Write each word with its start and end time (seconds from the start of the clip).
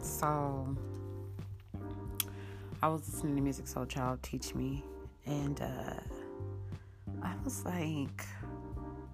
so 0.00 0.76
I 2.80 2.86
was 2.86 3.00
listening 3.08 3.34
to 3.34 3.42
Musiq 3.42 3.74
Soulchild 3.74 4.22
teach 4.22 4.54
me, 4.54 4.84
and 5.26 5.60
uh, 5.60 6.00
I 7.20 7.34
was 7.42 7.64
like, 7.64 8.24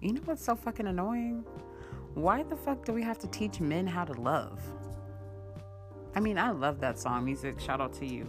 you 0.00 0.14
know 0.14 0.22
what's 0.24 0.44
so 0.44 0.56
fucking 0.56 0.88
annoying? 0.88 1.44
Why 2.14 2.42
the 2.42 2.56
fuck 2.56 2.84
do 2.84 2.92
we 2.92 3.04
have 3.04 3.20
to 3.20 3.28
teach 3.28 3.60
men 3.60 3.86
how 3.86 4.04
to 4.04 4.12
love? 4.20 4.60
I 6.16 6.20
mean, 6.20 6.36
I 6.36 6.50
love 6.50 6.80
that 6.80 6.98
song, 6.98 7.24
Musiq. 7.24 7.60
Shout 7.60 7.80
out 7.80 7.92
to 8.00 8.06
you. 8.06 8.28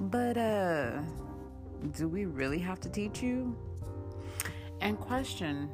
But 0.00 0.36
uh 0.36 1.00
do 1.98 2.06
we 2.06 2.26
really 2.26 2.60
have 2.60 2.78
to 2.82 2.88
teach 2.88 3.20
you? 3.20 3.56
And 4.80 4.96
question 4.96 5.70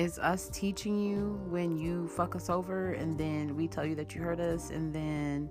is 0.00 0.18
us 0.18 0.48
teaching 0.48 0.98
you 0.98 1.38
when 1.50 1.76
you 1.76 2.08
fuck 2.08 2.34
us 2.34 2.48
over 2.48 2.92
and 2.92 3.18
then 3.18 3.54
we 3.54 3.68
tell 3.68 3.84
you 3.84 3.94
that 3.94 4.14
you 4.14 4.22
hurt 4.22 4.40
us 4.40 4.70
and 4.70 4.94
then 4.94 5.50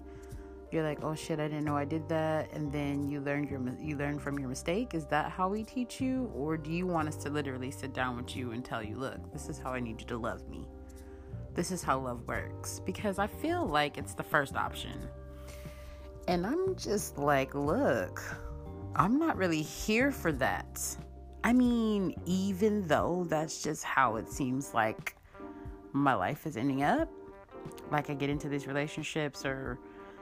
you're 0.72 0.84
like, 0.84 1.04
"Oh 1.04 1.14
shit, 1.14 1.40
I 1.40 1.48
didn't 1.48 1.66
know 1.66 1.78
I 1.78 1.86
did 1.86 2.10
that." 2.10 2.52
And 2.52 2.72
then 2.72 3.08
you 3.08 3.22
learn 3.22 3.48
your 3.48 3.62
you 3.80 3.96
learn 3.96 4.18
from 4.18 4.40
your 4.40 4.50
mistake. 4.50 4.96
Is 4.96 5.06
that 5.06 5.30
how 5.30 5.50
we 5.50 5.64
teach 5.64 6.02
you 6.02 6.32
or 6.34 6.58
do 6.58 6.72
you 6.72 6.88
want 6.88 7.08
us 7.08 7.16
to 7.18 7.30
literally 7.30 7.70
sit 7.70 7.94
down 7.94 8.18
with 8.18 8.36
you 8.36 8.52
and 8.52 8.66
tell 8.66 8.82
you, 8.82 8.96
"Look, 8.98 9.32
this 9.32 9.50
is 9.50 9.60
how 9.60 9.70
I 9.72 9.80
need 9.80 10.02
you 10.02 10.08
to 10.08 10.18
love 10.18 10.48
me." 10.50 10.68
This 11.54 11.70
is 11.72 11.84
how 11.84 12.00
love 12.00 12.28
works 12.28 12.82
because 12.86 13.20
I 13.20 13.28
feel 13.28 13.68
like 13.68 14.00
it's 14.00 14.16
the 14.16 14.24
first 14.24 14.56
option. 14.56 14.98
And 16.28 16.44
I'm 16.46 16.76
just 16.76 17.20
like, 17.20 17.54
"Look, 17.54 18.20
I'm 18.96 19.20
not 19.20 19.38
really 19.38 19.62
here 19.62 20.12
for 20.12 20.32
that." 20.32 20.98
I 21.50 21.54
mean, 21.54 22.14
even 22.28 22.86
though 22.86 23.26
that's 23.28 23.64
just 23.64 23.84
how 23.84 24.18
it 24.18 24.30
seems 24.30 24.76
like 24.76 25.16
my 25.94 26.14
life 26.14 26.46
is 26.46 26.58
ending 26.58 26.84
up, 26.84 27.10
like 27.90 28.12
I 28.12 28.14
get 28.14 28.30
into 28.30 28.50
these 28.50 28.68
relationships 28.68 29.44
or 29.48 29.80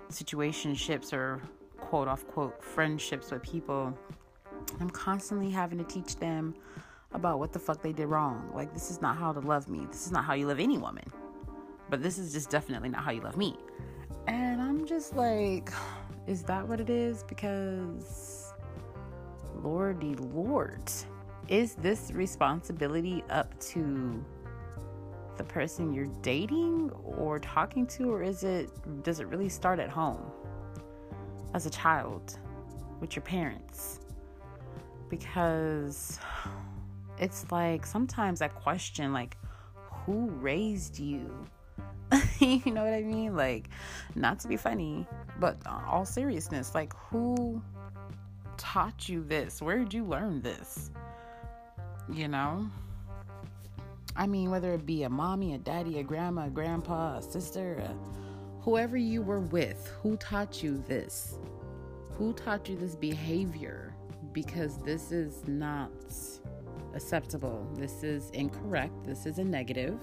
situationships 0.10 1.12
or 1.12 1.42
quote 1.82 2.08
unquote 2.08 2.64
friendships 2.64 3.30
with 3.30 3.44
people, 3.44 3.94
I'm 4.80 4.90
constantly 4.90 5.50
having 5.50 5.78
to 5.80 5.84
teach 5.84 6.16
them 6.16 6.56
about 7.12 7.40
what 7.40 7.52
the 7.52 7.60
fuck 7.60 7.82
they 7.82 7.92
did 7.92 8.08
wrong. 8.08 8.50
Like, 8.56 8.74
this 8.74 8.90
is 8.90 9.02
not 9.02 9.18
how 9.18 9.34
to 9.34 9.42
love 9.42 9.68
me. 9.68 9.86
This 9.92 10.06
is 10.06 10.14
not 10.14 10.24
how 10.24 10.34
you 10.34 10.48
love 10.48 10.62
any 10.62 10.78
woman. 10.78 11.12
But 11.90 12.02
this 12.02 12.18
is 12.18 12.32
just 12.32 12.50
definitely 12.50 12.88
not 12.88 13.04
how 13.04 13.12
you 13.12 13.20
love 13.20 13.36
me. 13.36 13.58
And 14.28 14.62
I'm 14.62 14.86
just 14.86 15.14
like, 15.14 15.74
is 16.26 16.44
that 16.44 16.66
what 16.66 16.80
it 16.80 16.90
is? 16.90 17.24
Because, 17.24 18.54
Lordy 19.62 20.16
Lord, 20.16 20.90
is 21.48 21.76
this 21.76 22.12
responsibility 22.14 23.24
up 23.30 23.58
to 23.60 24.24
the 25.38 25.44
person 25.44 25.94
you're 25.94 26.12
dating 26.22 26.92
or 27.04 27.40
talking 27.40 27.86
to 27.86 28.12
or 28.12 28.24
is 28.24 28.44
it 28.44 28.70
does 29.04 29.20
it 29.20 29.28
really 29.28 29.50
start 29.50 29.80
at 29.80 29.90
home 29.90 30.32
as 31.54 31.66
a 31.66 31.70
child 31.70 32.40
with 33.00 33.16
your 33.16 33.24
parents? 33.24 34.00
Because 35.10 36.20
it's 37.18 37.50
like 37.52 37.86
sometimes 37.86 38.42
I 38.42 38.48
question 38.48 39.14
like 39.14 39.38
who 40.06 40.28
raised 40.28 41.00
you? 41.00 41.32
You 42.40 42.72
know 42.72 42.84
what 42.84 42.94
I 42.94 43.02
mean? 43.02 43.36
Like 43.36 43.70
not 44.16 44.40
to 44.42 44.48
be 44.48 44.58
funny 44.58 45.08
but 45.40 45.58
all 45.66 46.06
seriousness 46.06 46.76
like 46.76 46.94
who 46.96 47.62
taught 48.58 49.08
you 49.08 49.24
this? 49.24 49.62
Where 49.62 49.78
did 49.80 49.94
you 49.94 50.06
learn 50.06 50.42
this 50.42 50.92
you 52.12 52.28
know 52.28 52.70
I 54.18 54.26
mean, 54.26 54.50
whether 54.50 54.74
it 54.74 54.84
be 54.84 55.04
a 55.04 55.10
mommy, 55.10 55.54
a 55.54 55.60
daddy, 55.60 56.00
a 56.00 56.04
grandma, 56.04 56.48
a 56.48 56.50
grandpa, 56.50 57.18
a 57.18 57.22
sister, 57.22 57.76
a, 57.76 57.96
whoever 58.62 58.98
you 58.98 59.22
were 59.22 59.42
with, 59.42 59.94
who 60.02 60.18
taught 60.18 60.64
you 60.64 60.84
this? 60.88 61.38
Who 62.18 62.34
taught 62.34 62.68
you 62.68 62.76
this 62.76 62.96
behavior? 62.96 63.94
Because 64.34 64.80
this 64.80 65.12
is 65.12 65.48
not 65.48 65.92
acceptable. 66.96 67.70
This 67.76 68.04
is 68.04 68.32
incorrect. 68.32 69.06
This 69.06 69.28
is 69.28 69.38
a 69.38 69.44
negative. 69.44 70.00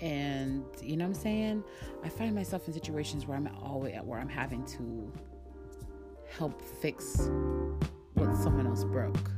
And 0.00 0.64
you 0.82 0.96
know 0.96 1.04
what 1.04 1.16
I'm 1.16 1.22
saying? 1.22 1.64
I 2.02 2.08
find 2.08 2.34
myself 2.34 2.66
in 2.66 2.74
situations 2.74 3.24
where 3.28 3.36
I'm 3.36 3.48
always 3.62 3.94
at 3.94 4.04
where 4.04 4.18
I'm 4.18 4.28
having 4.28 4.64
to 4.64 5.12
help 6.28 6.60
fix 6.60 7.30
what 8.14 8.34
someone 8.36 8.66
else 8.66 8.82
broke. 8.82 9.30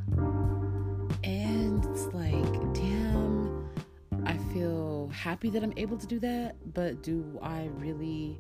Happy 5.24 5.48
that 5.48 5.62
I'm 5.62 5.72
able 5.78 5.96
to 5.96 6.06
do 6.06 6.18
that, 6.20 6.54
but 6.74 7.02
do 7.02 7.38
I 7.42 7.70
really 7.78 8.38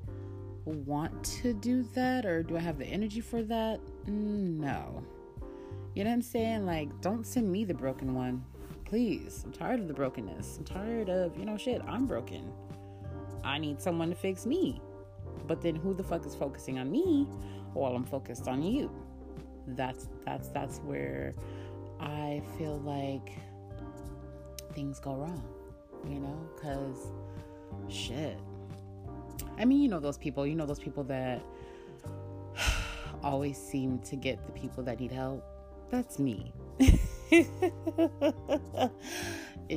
want 0.66 1.24
to 1.40 1.54
do 1.54 1.82
that 1.94 2.26
or 2.26 2.42
do 2.42 2.58
I 2.58 2.60
have 2.60 2.76
the 2.76 2.84
energy 2.84 3.22
for 3.22 3.42
that? 3.44 3.80
No. 4.06 5.02
You 5.94 6.04
know 6.04 6.10
what 6.10 6.16
I'm 6.16 6.20
saying? 6.20 6.66
Like, 6.66 7.00
don't 7.00 7.26
send 7.26 7.50
me 7.50 7.64
the 7.64 7.72
broken 7.72 8.14
one. 8.14 8.44
Please. 8.84 9.44
I'm 9.46 9.52
tired 9.52 9.80
of 9.80 9.88
the 9.88 9.94
brokenness. 9.94 10.58
I'm 10.58 10.64
tired 10.64 11.08
of, 11.08 11.38
you 11.38 11.46
know, 11.46 11.56
shit, 11.56 11.80
I'm 11.88 12.04
broken. 12.04 12.52
I 13.42 13.56
need 13.56 13.80
someone 13.80 14.10
to 14.10 14.14
fix 14.14 14.44
me. 14.44 14.82
But 15.46 15.62
then 15.62 15.76
who 15.76 15.94
the 15.94 16.04
fuck 16.04 16.26
is 16.26 16.34
focusing 16.34 16.78
on 16.78 16.90
me 16.90 17.26
while 17.72 17.96
I'm 17.96 18.04
focused 18.04 18.46
on 18.46 18.62
you? 18.62 18.90
That's 19.68 20.08
that's 20.26 20.48
that's 20.48 20.80
where 20.80 21.34
I 21.98 22.42
feel 22.58 22.78
like 22.80 23.32
things 24.74 25.00
go 25.00 25.14
wrong 25.14 25.53
you 26.08 26.20
know, 26.20 26.38
because 26.54 27.08
shit. 27.88 28.38
I 29.58 29.64
mean, 29.64 29.80
you 29.80 29.88
know, 29.88 30.00
those 30.00 30.18
people, 30.18 30.46
you 30.46 30.54
know, 30.54 30.66
those 30.66 30.78
people 30.78 31.04
that 31.04 31.42
always 33.22 33.56
seem 33.56 33.98
to 34.00 34.16
get 34.16 34.44
the 34.46 34.52
people 34.52 34.82
that 34.84 35.00
need 35.00 35.12
help. 35.12 35.44
That's 35.90 36.18
me. 36.18 36.52
it 37.30 37.46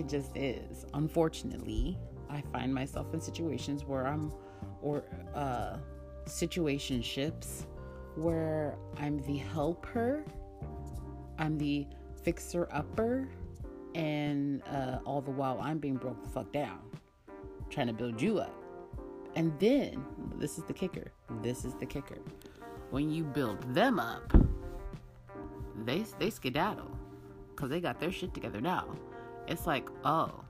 just 0.08 0.36
is. 0.36 0.86
Unfortunately, 0.94 1.98
I 2.30 2.42
find 2.52 2.74
myself 2.74 3.14
in 3.14 3.22
situations 3.22 3.86
where 3.86 4.08
I'm, 4.08 4.34
or 4.82 5.04
uh, 5.36 5.78
situationships 6.26 7.66
where 8.16 8.78
I'm 9.00 9.20
the 9.20 9.38
helper, 9.38 10.26
I'm 11.38 11.58
the 11.58 11.86
fixer 12.24 12.68
upper, 12.72 13.28
and 13.98 14.62
uh, 14.68 15.00
all 15.06 15.22
the 15.22 15.32
while 15.32 15.60
I'm 15.60 15.80
being 15.80 15.96
broke 15.96 16.22
the 16.24 16.30
fuck 16.30 16.52
down, 16.54 16.80
trying 17.70 17.88
to 17.88 17.94
build 17.94 18.22
you 18.22 18.38
up. 18.38 18.54
And 19.36 19.52
then, 19.60 20.06
this 20.36 20.58
is 20.58 20.64
the 20.66 20.74
kicker. 20.74 21.12
This 21.42 21.66
is 21.66 21.74
the 21.74 21.86
kicker. 21.86 22.20
When 22.92 23.12
you 23.12 23.24
build 23.24 23.62
them 23.74 24.00
up, 24.00 24.32
they 25.84 26.06
they 26.20 26.30
skedaddle 26.30 26.92
because 27.50 27.70
they 27.70 27.82
got 27.82 28.00
their 28.00 28.12
shit 28.12 28.34
together 28.34 28.62
now. 28.62 28.86
It's 29.48 29.66
like, 29.66 29.90
oh, 30.06 30.44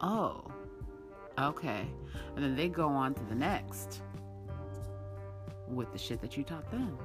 oh, 0.00 0.44
okay, 1.38 1.86
and 2.34 2.44
then 2.44 2.54
they 2.54 2.68
go 2.68 2.88
on 2.88 3.14
to 3.14 3.24
the 3.24 3.34
next 3.34 4.02
with 5.66 5.92
the 5.92 5.98
shit 5.98 6.20
that 6.20 6.36
you 6.36 6.44
taught 6.44 6.70
them. 6.70 6.96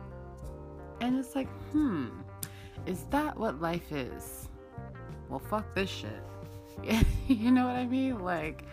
And 1.01 1.17
it's 1.17 1.35
like, 1.35 1.49
hmm, 1.71 2.07
is 2.85 3.05
that 3.11 3.37
what 3.37 3.61
life 3.61 3.91
is? 3.91 4.49
Well, 5.29 5.39
fuck 5.39 5.73
this 5.73 5.89
shit. 5.89 7.05
you 7.27 7.51
know 7.51 7.65
what 7.65 7.75
I 7.75 7.85
mean? 7.85 8.19
Like, 8.19 8.65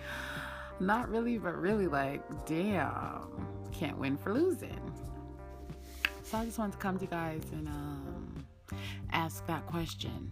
not 0.81 1.09
really, 1.09 1.38
but 1.38 1.56
really, 1.61 1.87
like, 1.87 2.22
damn, 2.47 3.28
can't 3.72 3.98
win 3.98 4.16
for 4.16 4.33
losing. 4.33 4.80
So 6.22 6.39
I 6.39 6.45
just 6.45 6.59
wanted 6.59 6.72
to 6.72 6.78
come 6.78 6.97
to 6.97 7.04
you 7.04 7.10
guys 7.10 7.42
and 7.53 7.66
um, 7.69 8.47
ask 9.13 9.47
that 9.47 9.66
question 9.66 10.30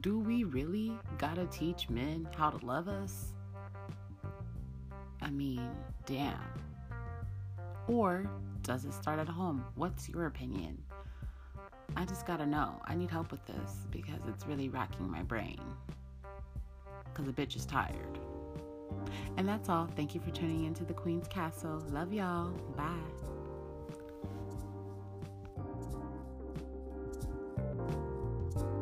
Do 0.00 0.18
we 0.18 0.44
really 0.44 0.92
gotta 1.18 1.46
teach 1.46 1.88
men 1.88 2.28
how 2.36 2.50
to 2.50 2.64
love 2.64 2.88
us? 2.88 3.32
I 5.22 5.30
mean, 5.30 5.70
damn. 6.04 6.38
Or 7.88 8.30
does 8.62 8.84
it 8.84 8.92
start 8.92 9.18
at 9.18 9.28
home? 9.28 9.64
What's 9.74 10.08
your 10.08 10.26
opinion? 10.26 10.82
I 11.96 12.04
just 12.04 12.26
gotta 12.26 12.46
know. 12.46 12.80
I 12.84 12.94
need 12.94 13.10
help 13.10 13.30
with 13.30 13.44
this 13.46 13.86
because 13.90 14.20
it's 14.28 14.46
really 14.46 14.68
racking 14.68 15.10
my 15.10 15.22
brain. 15.22 15.60
Because 17.04 17.26
the 17.26 17.32
bitch 17.32 17.56
is 17.56 17.64
tired. 17.64 18.18
And 19.36 19.48
that's 19.48 19.68
all. 19.68 19.88
Thank 19.96 20.14
you 20.14 20.20
for 20.20 20.30
tuning 20.30 20.64
into 20.64 20.84
the 20.84 20.94
Queen's 20.94 21.28
Castle. 21.28 21.82
Love 21.90 22.12
y'all. 22.12 22.50
Bye. 22.76 23.35